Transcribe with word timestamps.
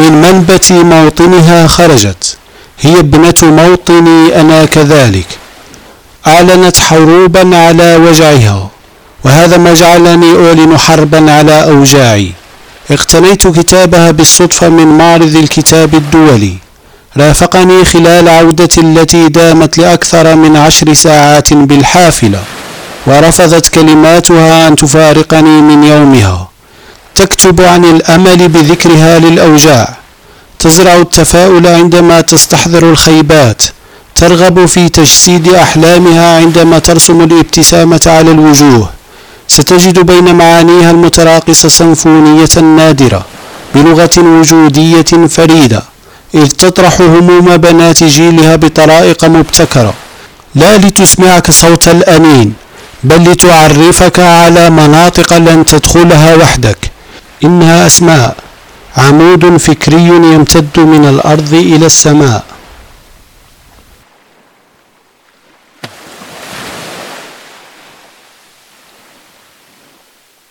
من 0.00 0.12
منبت 0.22 0.72
موطنها 0.72 1.66
خرجت. 1.66 2.36
هي 2.80 2.98
ابنة 2.98 3.34
موطني 3.42 4.40
أنا 4.40 4.64
كذلك. 4.64 5.26
أعلنت 6.26 6.76
حروبا 6.76 7.56
على 7.56 7.96
وجعها 7.96 8.70
وهذا 9.24 9.56
ما 9.56 9.74
جعلني 9.74 10.30
أعلن 10.46 10.78
حربا 10.78 11.32
على 11.32 11.64
أوجاعي. 11.64 12.32
اقتنيت 12.90 13.46
كتابها 13.46 14.10
بالصدفة 14.10 14.68
من 14.68 14.98
معرض 14.98 15.36
الكتاب 15.36 15.94
الدولي. 15.94 16.54
رافقني 17.16 17.84
خلال 17.84 18.28
عودتي 18.28 18.80
التي 18.80 19.28
دامت 19.28 19.78
لأكثر 19.78 20.34
من 20.34 20.56
عشر 20.56 20.94
ساعات 20.94 21.52
بالحافلة 21.52 22.42
ورفضت 23.06 23.68
كلماتها 23.68 24.68
أن 24.68 24.76
تفارقني 24.76 25.60
من 25.68 25.84
يومها. 25.84 26.48
تكتب 27.20 27.60
عن 27.60 27.84
الأمل 27.84 28.48
بذكرها 28.48 29.18
للأوجاع. 29.18 29.96
تزرع 30.58 30.96
التفاؤل 30.96 31.66
عندما 31.66 32.20
تستحضر 32.20 32.90
الخيبات. 32.90 33.62
ترغب 34.14 34.66
في 34.66 34.88
تجسيد 34.88 35.48
أحلامها 35.48 36.36
عندما 36.40 36.78
ترسم 36.78 37.20
الابتسامة 37.20 38.00
على 38.06 38.30
الوجوه. 38.30 38.90
ستجد 39.48 39.98
بين 39.98 40.34
معانيها 40.34 40.90
المتراقصة 40.90 41.68
سنفونية 41.68 42.54
نادرة 42.76 43.24
بلغة 43.74 44.16
وجودية 44.18 45.26
فريدة 45.28 45.82
إذ 46.34 46.48
تطرح 46.48 47.00
هموم 47.00 47.56
بنات 47.56 48.04
جيلها 48.04 48.56
بطرائق 48.56 49.24
مبتكرة. 49.24 49.94
لا 50.54 50.78
لتسمعك 50.78 51.50
صوت 51.50 51.88
الأنين 51.88 52.52
بل 53.04 53.22
لتعرفك 53.32 54.18
على 54.18 54.70
مناطق 54.70 55.32
لن 55.38 55.64
تدخلها 55.64 56.36
وحدك. 56.36 56.87
إنها 57.44 57.86
أسماء. 57.86 58.36
عمود 58.96 59.56
فكري 59.56 60.08
يمتد 60.08 60.78
من 60.78 61.04
الأرض 61.08 61.54
إلى 61.54 61.86
السماء. 61.86 62.44